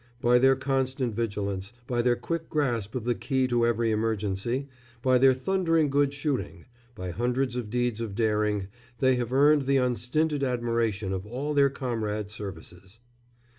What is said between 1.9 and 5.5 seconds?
their quick grasp of the key to every emergency, by their